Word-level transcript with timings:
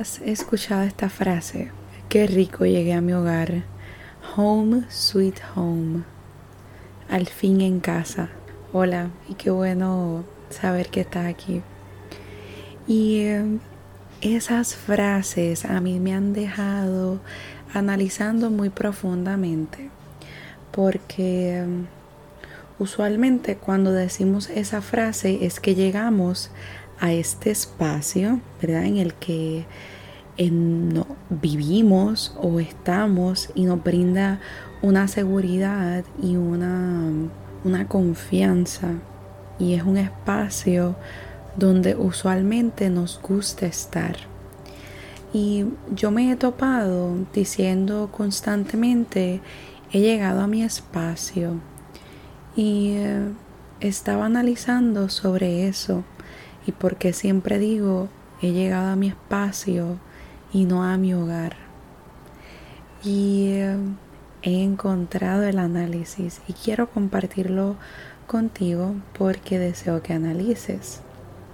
¿Has 0.00 0.20
escuchado 0.22 0.82
esta 0.82 1.08
frase? 1.08 1.70
Qué 2.08 2.26
rico 2.26 2.66
llegué 2.66 2.94
a 2.94 3.00
mi 3.00 3.12
hogar. 3.12 3.62
Home, 4.34 4.82
sweet 4.88 5.36
home. 5.54 6.02
Al 7.08 7.28
fin 7.28 7.60
en 7.60 7.78
casa. 7.78 8.28
Hola, 8.72 9.10
y 9.28 9.34
qué 9.34 9.50
bueno 9.50 10.24
saber 10.50 10.88
que 10.88 11.02
estás 11.02 11.26
aquí. 11.26 11.62
Y 12.88 13.20
eh, 13.20 13.58
esas 14.20 14.74
frases 14.74 15.64
a 15.64 15.80
mí 15.80 16.00
me 16.00 16.12
han 16.12 16.32
dejado 16.32 17.20
analizando 17.72 18.50
muy 18.50 18.70
profundamente. 18.70 19.90
Porque 20.72 21.60
eh, 21.60 21.66
usualmente 22.80 23.58
cuando 23.58 23.92
decimos 23.92 24.50
esa 24.50 24.82
frase 24.82 25.46
es 25.46 25.60
que 25.60 25.76
llegamos 25.76 26.50
a 27.00 27.12
este 27.12 27.50
espacio, 27.50 28.40
¿verdad? 28.60 28.84
En 28.84 28.98
el 28.98 29.14
que 29.14 29.66
no, 30.38 31.06
vivimos 31.30 32.36
o 32.40 32.60
estamos 32.60 33.50
y 33.54 33.64
nos 33.64 33.82
brinda 33.82 34.40
una 34.82 35.08
seguridad 35.08 36.04
y 36.22 36.36
una, 36.36 37.10
una 37.64 37.88
confianza. 37.88 38.92
Y 39.58 39.74
es 39.74 39.84
un 39.84 39.96
espacio 39.96 40.96
donde 41.56 41.94
usualmente 41.94 42.90
nos 42.90 43.20
gusta 43.22 43.66
estar. 43.66 44.16
Y 45.32 45.66
yo 45.94 46.10
me 46.10 46.30
he 46.30 46.36
topado 46.36 47.12
diciendo 47.32 48.08
constantemente, 48.12 49.40
he 49.92 50.00
llegado 50.00 50.40
a 50.40 50.46
mi 50.46 50.62
espacio. 50.62 51.60
Y 52.56 52.94
eh, 52.96 53.28
estaba 53.80 54.26
analizando 54.26 55.08
sobre 55.08 55.66
eso 55.66 56.04
y 56.66 56.72
porque 56.72 57.12
siempre 57.12 57.58
digo, 57.58 58.08
he 58.40 58.52
llegado 58.52 58.90
a 58.90 58.96
mi 58.96 59.08
espacio 59.08 59.98
y 60.52 60.64
no 60.64 60.84
a 60.84 60.96
mi 60.96 61.14
hogar. 61.14 61.56
Y 63.02 63.48
eh, 63.52 63.76
he 64.42 64.62
encontrado 64.62 65.44
el 65.44 65.58
análisis 65.58 66.40
y 66.48 66.52
quiero 66.52 66.90
compartirlo 66.90 67.76
contigo 68.26 68.94
porque 69.16 69.58
deseo 69.58 70.02
que 70.02 70.14
analices. 70.14 71.00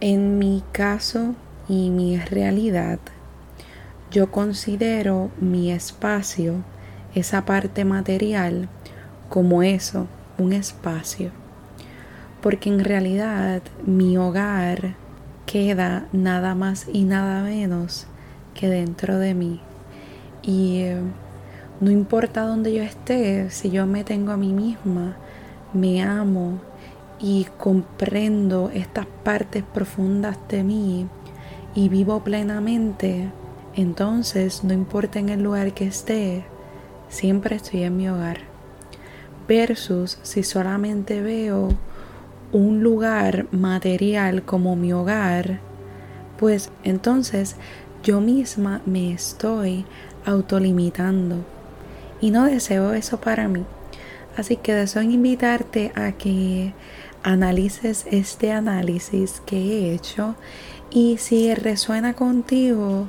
En 0.00 0.38
mi 0.38 0.62
caso 0.72 1.34
y 1.68 1.90
mi 1.90 2.18
realidad, 2.18 2.98
yo 4.10 4.30
considero 4.30 5.30
mi 5.40 5.70
espacio, 5.70 6.56
esa 7.14 7.44
parte 7.44 7.84
material, 7.84 8.68
como 9.28 9.62
eso, 9.62 10.06
un 10.38 10.52
espacio 10.52 11.45
porque 12.40 12.68
en 12.68 12.84
realidad 12.84 13.62
mi 13.84 14.16
hogar 14.16 14.94
queda 15.46 16.06
nada 16.12 16.54
más 16.54 16.86
y 16.92 17.04
nada 17.04 17.42
menos 17.42 18.06
que 18.54 18.68
dentro 18.68 19.18
de 19.18 19.34
mí. 19.34 19.60
Y 20.42 20.80
eh, 20.80 21.00
no 21.80 21.90
importa 21.90 22.42
dónde 22.42 22.72
yo 22.72 22.82
esté, 22.82 23.50
si 23.50 23.70
yo 23.70 23.86
me 23.86 24.04
tengo 24.04 24.32
a 24.32 24.36
mí 24.36 24.52
misma, 24.52 25.16
me 25.72 26.02
amo 26.02 26.60
y 27.18 27.46
comprendo 27.58 28.70
estas 28.72 29.06
partes 29.24 29.62
profundas 29.62 30.38
de 30.48 30.62
mí 30.62 31.08
y 31.74 31.88
vivo 31.88 32.22
plenamente, 32.22 33.30
entonces 33.74 34.64
no 34.64 34.72
importa 34.72 35.18
en 35.18 35.28
el 35.28 35.42
lugar 35.42 35.72
que 35.74 35.86
esté, 35.86 36.44
siempre 37.08 37.56
estoy 37.56 37.82
en 37.82 37.96
mi 37.96 38.08
hogar. 38.08 38.38
Versus 39.46 40.18
si 40.22 40.42
solamente 40.42 41.20
veo 41.20 41.68
un 42.56 42.82
lugar 42.82 43.46
material 43.52 44.42
como 44.42 44.76
mi 44.76 44.90
hogar, 44.90 45.60
pues 46.38 46.70
entonces 46.84 47.56
yo 48.02 48.22
misma 48.22 48.80
me 48.86 49.12
estoy 49.12 49.84
autolimitando 50.24 51.44
y 52.18 52.30
no 52.30 52.46
deseo 52.46 52.94
eso 52.94 53.20
para 53.20 53.46
mí. 53.46 53.62
Así 54.38 54.56
que 54.56 54.72
deseo 54.72 55.02
invitarte 55.02 55.92
a 55.94 56.12
que 56.12 56.72
analices 57.22 58.06
este 58.10 58.52
análisis 58.52 59.42
que 59.44 59.58
he 59.58 59.94
hecho 59.94 60.34
y 60.90 61.18
si 61.18 61.54
resuena 61.54 62.14
contigo, 62.14 63.08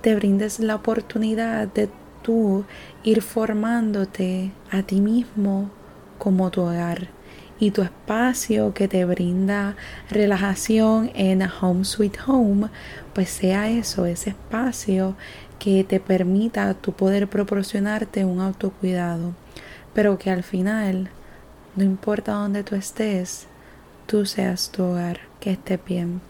te 0.00 0.16
brindes 0.16 0.58
la 0.58 0.74
oportunidad 0.74 1.68
de 1.68 1.88
tú 2.22 2.64
ir 3.04 3.22
formándote 3.22 4.50
a 4.72 4.82
ti 4.82 5.00
mismo 5.00 5.70
como 6.18 6.50
tu 6.50 6.62
hogar 6.62 7.16
y 7.58 7.70
tu 7.70 7.82
espacio 7.82 8.72
que 8.74 8.88
te 8.88 9.04
brinda 9.04 9.76
relajación 10.10 11.10
en 11.14 11.42
Home 11.42 11.84
Sweet 11.84 12.18
Home, 12.26 12.68
pues 13.14 13.30
sea 13.30 13.68
eso, 13.68 14.06
ese 14.06 14.30
espacio 14.30 15.16
que 15.58 15.84
te 15.84 16.00
permita 16.00 16.74
tu 16.74 16.92
poder 16.92 17.28
proporcionarte 17.28 18.24
un 18.24 18.40
autocuidado, 18.40 19.34
pero 19.92 20.18
que 20.18 20.30
al 20.30 20.44
final, 20.44 21.10
no 21.74 21.84
importa 21.84 22.32
dónde 22.32 22.62
tú 22.62 22.76
estés, 22.76 23.48
tú 24.06 24.24
seas 24.24 24.70
tu 24.70 24.84
hogar, 24.84 25.20
que 25.40 25.52
esté 25.52 25.78
bien. 25.84 26.28